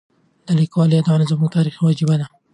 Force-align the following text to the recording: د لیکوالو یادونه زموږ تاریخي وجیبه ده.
د 0.47 0.49
لیکوالو 0.59 0.95
یادونه 0.97 1.23
زموږ 1.31 1.49
تاریخي 1.57 1.81
وجیبه 1.81 2.15
ده. 2.21 2.25